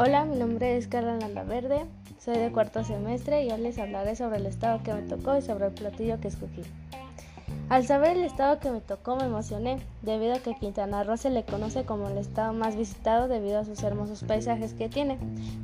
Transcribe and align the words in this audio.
Hola, 0.00 0.24
mi 0.24 0.36
nombre 0.36 0.76
es 0.76 0.86
Carla 0.86 1.16
Landaverde, 1.16 1.84
soy 2.20 2.38
de 2.38 2.52
cuarto 2.52 2.84
semestre 2.84 3.44
y 3.44 3.50
hoy 3.50 3.60
les 3.60 3.80
hablaré 3.80 4.14
sobre 4.14 4.36
el 4.36 4.46
estado 4.46 4.80
que 4.84 4.94
me 4.94 5.02
tocó 5.02 5.36
y 5.36 5.42
sobre 5.42 5.66
el 5.66 5.72
platillo 5.72 6.20
que 6.20 6.28
escogí. 6.28 6.62
Al 7.68 7.84
saber 7.84 8.16
el 8.16 8.22
estado 8.22 8.60
que 8.60 8.70
me 8.70 8.80
tocó 8.80 9.16
me 9.16 9.24
emocioné, 9.24 9.80
debido 10.02 10.34
a 10.34 10.38
que 10.38 10.54
Quintana 10.54 11.02
Roo 11.02 11.16
se 11.16 11.30
le 11.30 11.42
conoce 11.42 11.82
como 11.82 12.06
el 12.06 12.16
estado 12.16 12.52
más 12.52 12.76
visitado 12.76 13.26
debido 13.26 13.58
a 13.58 13.64
sus 13.64 13.82
hermosos 13.82 14.22
paisajes 14.22 14.72
que 14.72 14.88
tiene, 14.88 15.18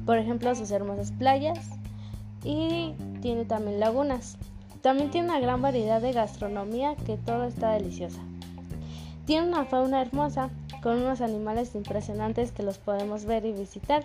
por 0.04 0.18
ejemplo 0.18 0.52
sus 0.56 0.72
hermosas 0.72 1.12
playas 1.12 1.70
y 2.42 2.92
tiene 3.22 3.44
también 3.44 3.78
lagunas. 3.78 4.36
También 4.82 5.12
tiene 5.12 5.28
una 5.28 5.38
gran 5.38 5.62
variedad 5.62 6.02
de 6.02 6.10
gastronomía 6.10 6.96
que 7.06 7.18
todo 7.18 7.44
está 7.44 7.70
deliciosa. 7.70 8.18
Tiene 9.26 9.48
una 9.48 9.64
fauna 9.64 10.02
hermosa, 10.02 10.50
con 10.82 10.98
unos 10.98 11.22
animales 11.22 11.74
impresionantes 11.74 12.52
que 12.52 12.62
los 12.62 12.76
podemos 12.76 13.24
ver 13.24 13.46
y 13.46 13.52
visitar. 13.52 14.04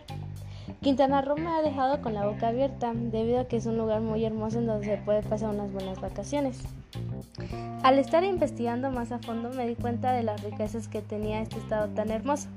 Quintana 0.81 1.21
Roo 1.21 1.35
me 1.35 1.49
ha 1.49 1.61
dejado 1.61 2.01
con 2.01 2.13
la 2.13 2.25
boca 2.25 2.47
abierta 2.47 2.93
debido 2.93 3.41
a 3.41 3.45
que 3.45 3.57
es 3.57 3.65
un 3.65 3.77
lugar 3.77 3.99
muy 3.99 4.23
hermoso 4.23 4.59
en 4.59 4.67
donde 4.67 4.85
se 4.85 4.97
puede 4.97 5.21
pasar 5.21 5.49
unas 5.49 5.73
buenas 5.73 5.99
vacaciones. 5.99 6.61
Al 7.83 7.99
estar 7.99 8.23
investigando 8.23 8.91
más 8.91 9.11
a 9.11 9.19
fondo 9.19 9.49
me 9.49 9.67
di 9.67 9.75
cuenta 9.75 10.13
de 10.13 10.23
las 10.23 10.41
riquezas 10.41 10.87
que 10.87 11.01
tenía 11.01 11.41
este 11.41 11.57
estado 11.57 11.89
tan 11.89 12.11
hermoso. 12.11 12.47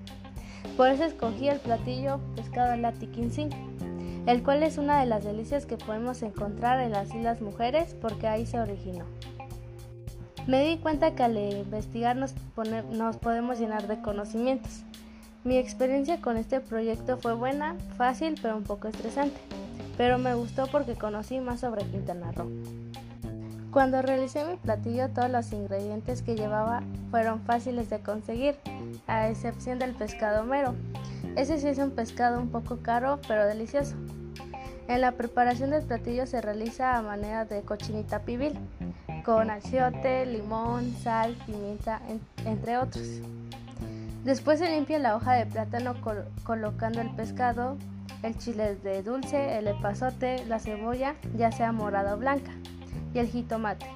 Por 0.77 0.89
eso 0.89 1.03
escogí 1.03 1.49
el 1.49 1.59
platillo 1.59 2.21
pescado 2.37 2.77
latiquincín, 2.77 3.51
el 4.27 4.45
cual 4.45 4.63
es 4.63 4.79
una 4.79 5.01
de 5.01 5.07
las 5.07 5.25
delicias 5.25 5.67
que 5.67 5.77
podemos 5.77 6.23
encontrar 6.23 6.79
en 6.79 6.93
las 6.93 7.13
Islas 7.13 7.41
Mujeres 7.41 7.97
porque 8.01 8.29
ahí 8.29 8.47
se 8.47 8.61
originó. 8.61 9.05
Me 10.47 10.69
di 10.69 10.79
cuenta 10.79 11.15
que 11.15 11.23
al 11.23 11.39
investigar 11.39 12.17
nos, 12.17 12.35
nos 12.91 13.17
podemos 13.17 13.61
llenar 13.61 13.87
de 13.87 14.01
conocimientos. 14.03 14.83
Mi 15.45 15.57
experiencia 15.57 16.21
con 16.21 16.37
este 16.37 16.61
proyecto 16.61 17.17
fue 17.17 17.35
buena, 17.35 17.77
fácil, 17.97 18.35
pero 18.43 18.57
un 18.57 18.65
poco 18.65 18.89
estresante. 18.89 19.41
Pero 19.97 20.19
me 20.19 20.35
gustó 20.35 20.67
porque 20.67 20.95
conocí 20.95 21.39
más 21.39 21.61
sobre 21.61 21.85
Quintana 21.85 22.33
Roo. 22.33 22.51
Cuando 23.71 24.03
realicé 24.03 24.45
mi 24.45 24.57
platillo, 24.57 25.09
todos 25.11 25.31
los 25.31 25.53
ingredientes 25.53 26.23
que 26.23 26.35
llevaba 26.35 26.83
fueron 27.11 27.41
fáciles 27.41 27.89
de 27.89 28.01
conseguir, 28.01 28.57
a 29.07 29.29
excepción 29.29 29.79
del 29.79 29.95
pescado 29.95 30.45
mero. 30.45 30.75
Ese 31.37 31.59
sí 31.59 31.69
es 31.69 31.79
un 31.79 31.93
pescado 31.93 32.41
un 32.41 32.51
poco 32.51 32.79
caro, 32.83 33.21
pero 33.27 33.47
delicioso. 33.47 33.95
En 34.89 35.01
la 35.01 35.13
preparación 35.13 35.71
del 35.71 35.85
platillo 35.85 36.27
se 36.27 36.43
realiza 36.43 36.99
a 36.99 37.03
manera 37.03 37.45
de 37.45 37.63
cochinita 37.63 38.21
pibil, 38.21 38.59
con 39.25 39.51
achiote, 39.51 40.27
limón, 40.27 40.95
sal, 41.03 41.37
pimienta, 41.47 42.01
entre 42.45 42.79
otros. 42.79 43.07
Después 44.25 44.59
se 44.59 44.71
limpia 44.71 44.99
la 44.99 45.17
hoja 45.17 45.35
de 45.35 45.47
plátano 45.47 45.95
colocando 46.45 47.01
el 47.01 47.11
pescado, 47.11 47.77
el 48.23 48.39
chile 48.39 48.77
de 48.77 49.03
dulce, 49.03 49.59
el 49.59 49.67
epazote, 49.67 50.45
la 50.47 50.59
cebolla, 50.59 51.17
ya 51.37 51.51
sea 51.51 51.73
morada 51.73 52.15
o 52.15 52.19
blanca, 52.19 52.53
y 53.15 53.19
el 53.19 53.29
jitomate. 53.29 53.87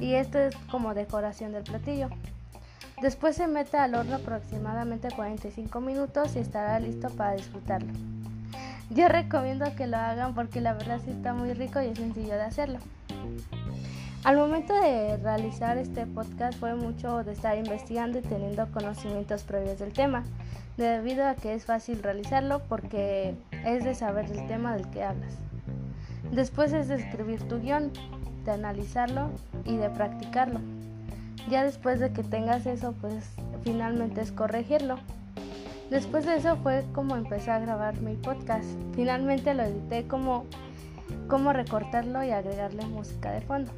Y 0.00 0.14
esto 0.14 0.38
es 0.38 0.54
como 0.70 0.94
decoración 0.94 1.52
del 1.52 1.64
platillo. 1.64 2.08
Después 3.00 3.36
se 3.36 3.46
mete 3.46 3.78
al 3.78 3.94
horno 3.94 4.16
aproximadamente 4.16 5.08
45 5.14 5.80
minutos 5.80 6.36
y 6.36 6.40
estará 6.40 6.78
listo 6.78 7.08
para 7.08 7.32
disfrutarlo. 7.32 7.92
Yo 8.90 9.08
recomiendo 9.08 9.64
que 9.76 9.86
lo 9.86 9.96
hagan 9.96 10.34
porque 10.34 10.60
la 10.60 10.74
verdad 10.74 11.00
sí 11.02 11.10
está 11.10 11.32
muy 11.32 11.54
rico 11.54 11.80
y 11.80 11.86
es 11.86 11.98
sencillo 11.98 12.34
de 12.34 12.42
hacerlo. 12.42 12.78
Al 14.22 14.36
momento 14.36 14.74
de 14.74 15.16
realizar 15.16 15.78
este 15.78 16.04
podcast 16.04 16.58
fue 16.58 16.74
mucho 16.74 17.24
de 17.24 17.32
estar 17.32 17.56
investigando 17.56 18.18
y 18.18 18.22
teniendo 18.22 18.70
conocimientos 18.70 19.44
previos 19.44 19.78
del 19.78 19.94
tema, 19.94 20.24
debido 20.76 21.26
a 21.26 21.34
que 21.34 21.54
es 21.54 21.64
fácil 21.64 22.02
realizarlo 22.02 22.60
porque 22.68 23.34
es 23.64 23.82
de 23.82 23.94
saber 23.94 24.26
el 24.30 24.46
tema 24.46 24.74
del 24.74 24.90
que 24.90 25.04
hablas. 25.04 25.32
Después 26.32 26.74
es 26.74 26.88
de 26.88 26.96
escribir 26.96 27.42
tu 27.48 27.60
guion, 27.60 27.92
de 28.44 28.50
analizarlo 28.50 29.30
y 29.64 29.76
de 29.76 29.88
practicarlo. 29.88 30.60
Ya 31.48 31.64
después 31.64 31.98
de 31.98 32.12
que 32.12 32.22
tengas 32.22 32.66
eso, 32.66 32.92
pues 33.00 33.24
finalmente 33.64 34.20
es 34.20 34.32
corregirlo. 34.32 34.98
Después 35.88 36.26
de 36.26 36.36
eso 36.36 36.56
fue 36.56 36.84
como 36.92 37.16
empecé 37.16 37.52
a 37.52 37.58
grabar 37.58 37.98
mi 38.02 38.16
podcast. 38.16 38.68
Finalmente 38.94 39.54
lo 39.54 39.62
edité 39.62 40.06
como 40.06 40.44
cómo 41.26 41.54
recortarlo 41.54 42.22
y 42.22 42.32
agregarle 42.32 42.84
música 42.84 43.32
de 43.32 43.40
fondo. 43.40 43.72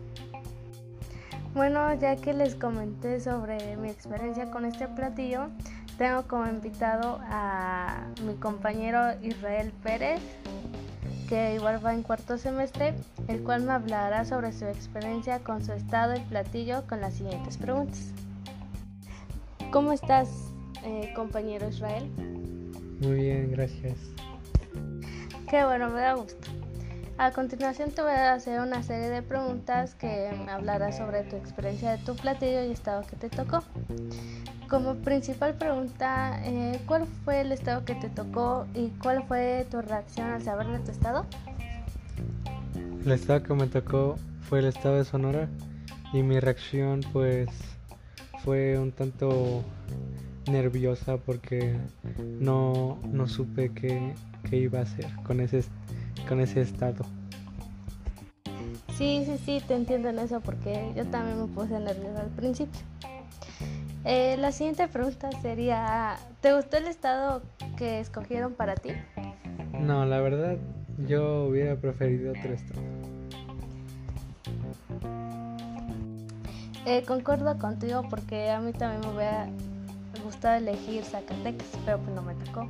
Bueno, 1.54 1.92
ya 1.94 2.16
que 2.16 2.32
les 2.32 2.54
comenté 2.54 3.20
sobre 3.20 3.76
mi 3.76 3.90
experiencia 3.90 4.50
con 4.50 4.64
este 4.64 4.88
platillo, 4.88 5.48
tengo 5.98 6.22
como 6.22 6.46
invitado 6.46 7.20
a 7.24 8.06
mi 8.26 8.34
compañero 8.34 8.98
Israel 9.20 9.70
Pérez, 9.82 10.20
que 11.28 11.54
igual 11.54 11.84
va 11.84 11.92
en 11.92 12.02
cuarto 12.02 12.38
semestre, 12.38 12.94
el 13.28 13.42
cual 13.42 13.64
me 13.64 13.72
hablará 13.72 14.24
sobre 14.24 14.52
su 14.52 14.64
experiencia 14.64 15.40
con 15.40 15.62
su 15.62 15.72
estado 15.72 16.16
y 16.16 16.20
platillo 16.20 16.86
con 16.86 17.02
las 17.02 17.14
siguientes 17.14 17.58
preguntas. 17.58 18.12
¿Cómo 19.70 19.92
estás, 19.92 20.28
eh, 20.84 21.12
compañero 21.14 21.68
Israel? 21.68 22.10
Muy 23.00 23.14
bien, 23.14 23.50
gracias. 23.50 23.98
Qué 25.50 25.64
bueno, 25.64 25.90
me 25.90 26.00
da 26.00 26.14
gusto. 26.14 26.51
A 27.22 27.30
continuación 27.30 27.92
te 27.92 28.02
voy 28.02 28.10
a 28.10 28.34
hacer 28.34 28.58
una 28.58 28.82
serie 28.82 29.08
de 29.08 29.22
preguntas 29.22 29.94
que 29.94 30.36
me 30.44 30.50
hablarás 30.50 30.96
sobre 30.96 31.22
tu 31.22 31.36
experiencia 31.36 31.92
de 31.92 31.98
tu 31.98 32.16
platillo 32.16 32.64
y 32.64 32.72
estado 32.72 33.02
que 33.06 33.14
te 33.14 33.30
tocó. 33.30 33.62
Como 34.68 34.96
principal 34.96 35.54
pregunta, 35.54 36.40
eh, 36.42 36.80
¿cuál 36.84 37.06
fue 37.24 37.42
el 37.42 37.52
estado 37.52 37.84
que 37.84 37.94
te 37.94 38.08
tocó 38.08 38.66
y 38.74 38.88
cuál 39.00 39.22
fue 39.28 39.64
tu 39.70 39.80
reacción 39.80 40.30
al 40.30 40.42
saber 40.42 40.66
de 40.66 40.80
tu 40.80 40.90
estado? 40.90 41.24
El 43.04 43.12
estado 43.12 43.40
que 43.44 43.54
me 43.54 43.68
tocó 43.68 44.16
fue 44.48 44.58
el 44.58 44.64
estado 44.64 44.96
de 44.96 45.04
Sonora 45.04 45.48
y 46.12 46.24
mi 46.24 46.40
reacción 46.40 47.02
pues 47.12 47.48
fue 48.42 48.76
un 48.80 48.90
tanto 48.90 49.62
nerviosa 50.50 51.18
porque 51.18 51.76
no, 52.40 52.98
no 53.12 53.28
supe 53.28 53.70
qué, 53.72 54.12
qué 54.50 54.56
iba 54.56 54.80
a 54.80 54.82
hacer 54.82 55.06
con 55.22 55.38
ese 55.38 55.62
con 56.28 56.40
ese 56.40 56.60
estado. 56.60 57.04
Sí, 58.96 59.24
sí, 59.26 59.38
sí, 59.44 59.62
te 59.66 59.74
entiendo 59.74 60.10
en 60.10 60.18
eso 60.18 60.40
porque 60.40 60.92
yo 60.94 61.06
también 61.06 61.40
me 61.40 61.46
puse 61.46 61.78
nerviosa 61.78 62.20
al 62.20 62.30
principio. 62.30 62.80
Eh, 64.04 64.36
la 64.38 64.52
siguiente 64.52 64.88
pregunta 64.88 65.30
sería, 65.40 66.16
¿te 66.40 66.54
gustó 66.54 66.76
el 66.76 66.86
estado 66.86 67.42
que 67.76 68.00
escogieron 68.00 68.52
para 68.54 68.74
ti? 68.74 68.90
No, 69.80 70.04
la 70.04 70.20
verdad, 70.20 70.56
yo 71.08 71.44
hubiera 71.44 71.76
preferido 71.76 72.32
otro 72.32 72.52
estado. 72.52 72.82
Eh, 76.84 77.04
concuerdo 77.06 77.58
contigo 77.58 78.02
porque 78.10 78.50
a 78.50 78.60
mí 78.60 78.72
también 78.72 79.00
me 79.02 79.14
hubiera 79.16 79.48
gustado 80.24 80.56
elegir 80.56 81.04
Zacatecas, 81.04 81.68
pero 81.84 81.98
pues 81.98 82.14
no 82.14 82.22
me 82.22 82.34
tocó. 82.34 82.68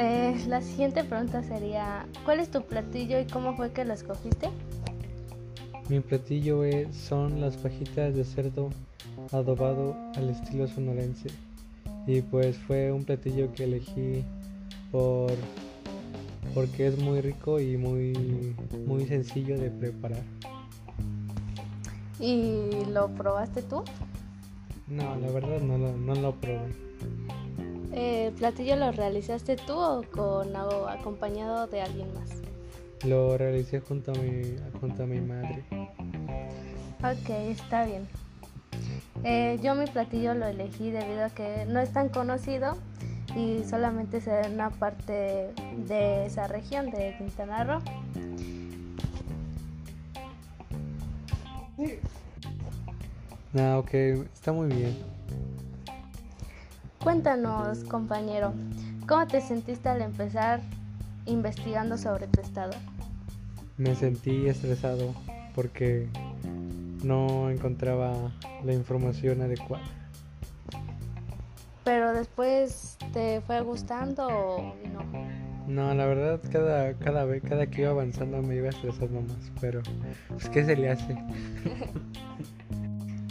Eh, 0.00 0.44
la 0.46 0.60
siguiente 0.60 1.02
pregunta 1.02 1.42
sería, 1.42 2.06
¿cuál 2.24 2.38
es 2.38 2.52
tu 2.52 2.62
platillo 2.62 3.18
y 3.18 3.24
cómo 3.24 3.56
fue 3.56 3.72
que 3.72 3.84
lo 3.84 3.94
escogiste? 3.94 4.48
Mi 5.88 5.98
platillo 5.98 6.62
es, 6.62 6.94
son 6.96 7.40
las 7.40 7.56
fajitas 7.56 8.14
de 8.14 8.22
cerdo 8.22 8.70
adobado 9.32 9.96
al 10.14 10.30
estilo 10.30 10.68
sonorense. 10.68 11.30
Y 12.06 12.22
pues 12.22 12.56
fue 12.56 12.92
un 12.92 13.02
platillo 13.04 13.52
que 13.52 13.64
elegí 13.64 14.24
por 14.92 15.32
porque 16.54 16.86
es 16.86 16.96
muy 16.96 17.20
rico 17.20 17.58
y 17.58 17.76
muy 17.76 18.54
muy 18.86 19.04
sencillo 19.04 19.58
de 19.58 19.68
preparar. 19.68 20.22
¿Y 22.20 22.84
lo 22.92 23.08
probaste 23.08 23.62
tú? 23.62 23.82
No, 24.86 25.16
la 25.16 25.30
verdad 25.32 25.60
no 25.60 25.76
no 25.76 26.14
lo 26.14 26.36
probé. 26.36 26.87
¿El 27.98 28.32
platillo 28.32 28.76
lo 28.76 28.92
realizaste 28.92 29.56
tú 29.56 29.72
o 29.72 30.04
con 30.12 30.54
acompañado 30.54 31.66
de 31.66 31.80
alguien 31.80 32.14
más? 32.14 32.30
Lo 33.04 33.36
realicé 33.36 33.80
junto 33.80 34.12
a 34.12 34.14
mi, 34.14 34.56
junto 34.78 35.02
a 35.02 35.06
mi 35.06 35.20
madre. 35.20 35.64
Ok, 36.98 37.28
está 37.50 37.86
bien. 37.86 38.06
Eh, 39.24 39.58
yo 39.64 39.74
mi 39.74 39.86
platillo 39.86 40.34
lo 40.34 40.46
elegí 40.46 40.92
debido 40.92 41.24
a 41.24 41.30
que 41.30 41.66
no 41.66 41.80
es 41.80 41.92
tan 41.92 42.08
conocido 42.08 42.76
y 43.34 43.64
solamente 43.68 44.20
se 44.20 44.42
en 44.42 44.54
una 44.54 44.70
parte 44.70 45.52
de 45.88 46.26
esa 46.26 46.46
región 46.46 46.92
de 46.92 47.16
Quintana 47.18 47.64
Roo. 47.64 47.82
Ah, 53.58 53.78
ok, 53.78 53.92
está 53.92 54.52
muy 54.52 54.68
bien. 54.68 54.96
Cuéntanos, 57.08 57.84
compañero, 57.84 58.52
¿cómo 59.08 59.26
te 59.26 59.40
sentiste 59.40 59.88
al 59.88 60.02
empezar 60.02 60.60
investigando 61.24 61.96
sobre 61.96 62.26
tu 62.26 62.42
estado? 62.42 62.72
Me 63.78 63.94
sentí 63.94 64.46
estresado 64.46 65.14
porque 65.54 66.06
no 67.02 67.48
encontraba 67.48 68.12
la 68.62 68.74
información 68.74 69.40
adecuada. 69.40 69.86
Pero 71.82 72.12
después 72.12 72.98
te 73.14 73.40
fue 73.40 73.62
gustando 73.62 74.26
o 74.26 74.74
no? 74.92 75.00
No, 75.66 75.94
la 75.94 76.04
verdad, 76.04 76.42
cada, 76.52 76.92
cada 76.92 77.24
vez, 77.24 77.42
cada 77.42 77.68
que 77.68 77.80
iba 77.80 77.90
avanzando 77.90 78.42
me 78.42 78.56
iba 78.56 78.68
estresando 78.68 79.22
más, 79.22 79.50
pero 79.62 79.80
pues 80.28 80.50
¿qué 80.50 80.62
se 80.62 80.76
le 80.76 80.90
hace? 80.90 81.16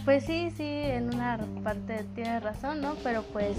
pues 0.07 0.23
sí, 0.23 0.49
sí, 0.55 0.63
en 0.63 1.13
una 1.13 1.37
parte 1.65 2.05
tiene 2.15 2.39
razón, 2.39 2.79
¿no? 2.79 2.95
Pero 3.03 3.23
pues, 3.33 3.57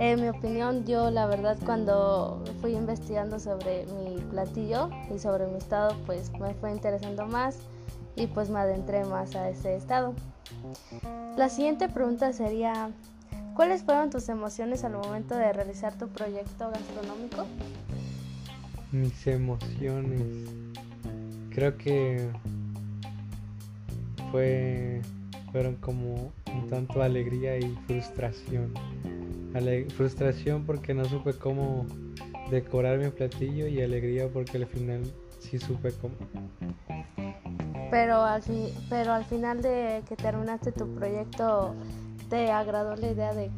en 0.00 0.20
mi 0.20 0.26
opinión, 0.26 0.84
yo 0.84 1.12
la 1.12 1.26
verdad 1.26 1.56
cuando 1.64 2.42
fui 2.60 2.72
investigando 2.72 3.38
sobre 3.38 3.86
mi 3.86 4.20
platillo 4.20 4.90
y 5.14 5.20
sobre 5.20 5.46
mi 5.46 5.58
estado, 5.58 5.96
pues 6.06 6.32
me 6.40 6.54
fue 6.54 6.72
interesando 6.72 7.24
más 7.24 7.60
y 8.16 8.26
pues 8.26 8.50
me 8.50 8.58
adentré 8.58 9.04
más 9.04 9.36
a 9.36 9.48
ese 9.48 9.76
estado. 9.76 10.12
La 11.36 11.48
siguiente 11.48 11.88
pregunta 11.88 12.32
sería, 12.32 12.90
¿cuáles 13.54 13.84
fueron 13.84 14.10
tus 14.10 14.28
emociones 14.28 14.82
al 14.82 14.94
momento 14.94 15.36
de 15.36 15.52
realizar 15.52 15.96
tu 15.96 16.08
proyecto 16.08 16.68
gastronómico? 16.68 17.46
mis 18.90 19.24
emociones. 19.28 20.48
Creo 21.50 21.76
que 21.76 22.28
fue 24.32 25.00
fueron 25.52 25.76
como 25.76 26.32
un 26.52 26.66
tanto 26.68 27.02
alegría 27.02 27.58
y 27.58 27.76
frustración. 27.86 28.72
frustración 29.96 30.64
porque 30.64 30.94
no 30.94 31.04
supe 31.04 31.32
cómo 31.34 31.86
decorar 32.50 32.98
mi 32.98 33.08
platillo 33.08 33.66
y 33.66 33.80
alegría 33.82 34.28
porque 34.28 34.58
al 34.58 34.66
final 34.66 35.02
sí 35.38 35.58
supe 35.58 35.92
cómo. 35.92 36.14
Pero 37.90 38.22
al, 38.22 38.42
pero 38.88 39.12
al 39.12 39.24
final 39.24 39.62
de 39.62 40.02
que 40.08 40.14
terminaste 40.16 40.70
tu 40.70 40.94
proyecto, 40.94 41.74
¿te 42.28 42.50
agradó 42.50 42.94
la 42.96 43.10
idea 43.10 43.34
de... 43.34 43.50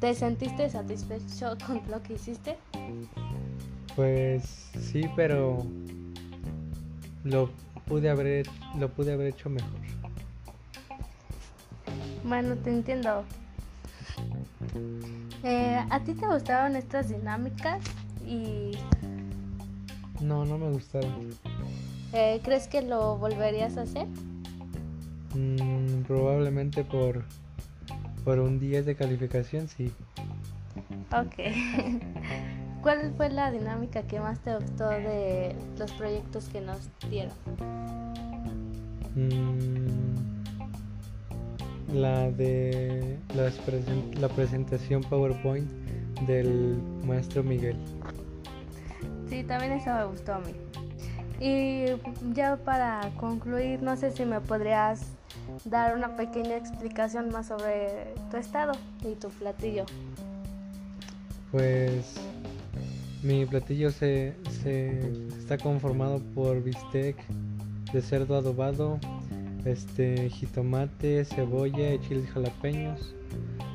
¿Te 0.00 0.14
sentiste 0.14 0.70
satisfecho 0.70 1.58
con 1.66 1.82
lo 1.90 2.02
que 2.02 2.14
hiciste? 2.14 2.56
Pues 3.94 4.70
sí, 4.80 5.02
pero 5.14 5.58
lo 7.24 7.50
pude 7.86 8.08
haber 8.08 8.46
lo 8.78 8.88
pude 8.88 9.12
haber 9.12 9.26
hecho 9.26 9.50
mejor. 9.50 9.99
Bueno, 12.30 12.54
te 12.54 12.70
entiendo. 12.70 13.24
Eh, 15.42 15.84
¿A 15.90 15.98
ti 15.98 16.14
te 16.14 16.28
gustaron 16.28 16.76
estas 16.76 17.08
dinámicas? 17.08 17.82
Y... 18.24 18.70
No, 20.20 20.44
no 20.44 20.56
me 20.56 20.70
gustaron. 20.70 21.34
Eh, 22.12 22.40
¿Crees 22.44 22.68
que 22.68 22.82
lo 22.82 23.18
volverías 23.18 23.76
a 23.76 23.82
hacer? 23.82 24.06
Mm, 25.34 26.02
probablemente 26.06 26.84
por, 26.84 27.24
por 28.24 28.38
un 28.38 28.60
10 28.60 28.86
de 28.86 28.94
calificación, 28.94 29.66
sí. 29.66 29.90
Ok. 31.12 31.34
¿Cuál 32.80 33.12
fue 33.16 33.30
la 33.30 33.50
dinámica 33.50 34.04
que 34.04 34.20
más 34.20 34.38
te 34.38 34.54
gustó 34.54 34.88
de 34.88 35.56
los 35.76 35.90
proyectos 35.94 36.48
que 36.48 36.60
nos 36.60 36.78
dieron? 37.10 37.34
Mm, 39.16 40.39
la 41.92 42.30
de 42.30 43.18
la, 43.34 44.28
presentación 44.28 45.02
PowerPoint 45.02 45.68
del 46.26 46.78
maestro 47.04 47.42
Miguel. 47.42 47.76
Sí, 49.28 49.44
también 49.44 49.72
eso 49.72 49.92
me 49.94 50.04
gustó 50.04 50.34
a 50.34 50.38
mí. 50.40 50.52
Y 51.40 51.86
ya 52.34 52.56
para 52.56 53.10
concluir, 53.16 53.82
no 53.82 53.96
sé 53.96 54.10
si 54.10 54.24
me 54.24 54.40
podrías 54.40 55.06
dar 55.64 55.96
una 55.96 56.16
pequeña 56.16 56.56
explicación 56.56 57.30
más 57.30 57.48
sobre 57.48 58.14
tu 58.30 58.36
estado 58.36 58.72
y 59.02 59.14
tu 59.14 59.28
platillo. 59.28 59.86
Pues 61.50 62.20
mi 63.22 63.44
platillo 63.44 63.90
se, 63.90 64.34
está 65.38 65.58
conformado 65.58 66.20
por 66.34 66.62
bistec 66.62 67.16
de 67.92 68.00
cerdo 68.00 68.36
adobado, 68.36 68.98
este 69.64 70.30
jitomate, 70.30 71.24
cebolla 71.24 71.94
y 71.94 72.00
chiles 72.00 72.30
jalapeños, 72.30 73.14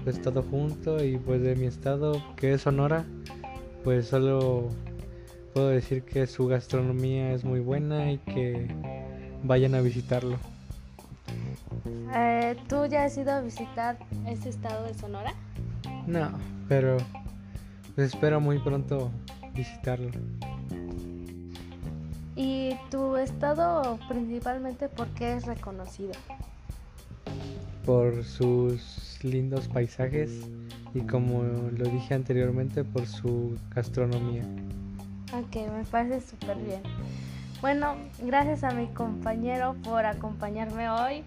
pues 0.04 0.22
todo 0.22 0.44
junto 0.44 1.04
y 1.04 1.18
pues 1.18 1.42
de 1.42 1.56
mi 1.56 1.66
estado 1.66 2.22
que 2.36 2.54
es 2.54 2.62
Sonora, 2.62 3.06
pues 3.84 4.08
solo 4.08 4.70
puedo 5.54 5.70
decir 5.70 6.04
que 6.04 6.28
su 6.28 6.48
gastronomía 6.48 7.34
es 7.34 7.44
muy 7.44 7.60
buena 7.60 8.12
y 8.12 8.18
que 8.20 8.68
vayan 9.44 9.76
a 9.76 9.82
visitarlo. 9.82 10.38
Eh, 12.14 12.56
¿Tú 12.68 12.86
ya 12.86 13.06
has 13.06 13.18
ido 13.18 13.32
a 13.32 13.42
visitar 13.42 13.98
ese 14.28 14.50
estado 14.50 14.86
de 14.86 14.94
Sonora? 14.94 15.34
No, 16.08 16.32
pero 16.68 16.98
pues 17.96 18.14
espero 18.14 18.40
muy 18.40 18.60
pronto 18.60 19.12
visitarlo. 19.54 20.12
¿Y 22.36 22.76
tu 22.92 23.16
estado 23.16 23.98
principalmente 24.10 24.90
por 24.90 25.08
qué 25.10 25.34
es 25.36 25.46
reconocido? 25.46 26.14
Por 27.86 28.24
sus 28.24 29.20
lindos 29.24 29.68
paisajes 29.68 30.42
y 30.94 31.02
como 31.02 31.44
lo 31.44 31.86
dije 31.86 32.14
anteriormente 32.14 32.84
por 32.84 33.06
su 33.06 33.58
gastronomía. 33.74 34.44
Ok, 35.34 35.56
me 35.72 35.84
parece 35.90 36.22
súper 36.22 36.58
bien. 36.58 36.82
Bueno, 37.62 37.96
gracias 38.22 38.64
a 38.64 38.72
mi 38.72 38.88
compañero 38.88 39.76
por 39.84 40.06
acompañarme 40.06 40.90
hoy 40.90 41.24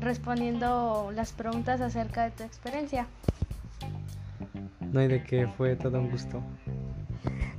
respondiendo 0.00 1.10
las 1.14 1.32
preguntas 1.32 1.80
acerca 1.80 2.24
de 2.24 2.30
tu 2.32 2.42
experiencia. 2.42 3.06
No 4.92 5.00
hay 5.00 5.08
de 5.08 5.22
qué, 5.22 5.46
fue 5.56 5.76
todo 5.76 5.98
un 5.98 6.10
gusto. 6.10 6.42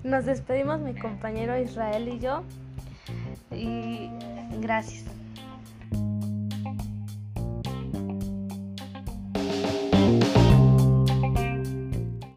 Nos 0.03 0.25
despedimos 0.25 0.79
mi 0.79 0.93
compañero 0.93 1.59
Israel 1.59 2.07
y 2.07 2.19
yo. 2.19 2.43
Y 3.51 4.09
gracias. 4.61 5.20